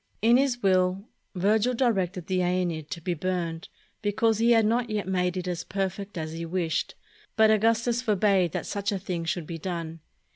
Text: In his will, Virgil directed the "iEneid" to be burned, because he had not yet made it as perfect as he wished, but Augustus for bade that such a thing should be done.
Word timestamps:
In 0.23 0.37
his 0.37 0.63
will, 0.63 1.05
Virgil 1.35 1.75
directed 1.75 2.25
the 2.25 2.39
"iEneid" 2.39 2.89
to 2.89 2.99
be 3.01 3.13
burned, 3.13 3.69
because 4.01 4.39
he 4.39 4.49
had 4.53 4.65
not 4.65 4.89
yet 4.89 5.07
made 5.07 5.37
it 5.37 5.47
as 5.47 5.63
perfect 5.63 6.17
as 6.17 6.31
he 6.33 6.43
wished, 6.43 6.95
but 7.35 7.51
Augustus 7.51 8.01
for 8.01 8.15
bade 8.15 8.51
that 8.53 8.65
such 8.65 8.91
a 8.91 8.97
thing 8.97 9.25
should 9.25 9.45
be 9.45 9.59
done. 9.59 9.99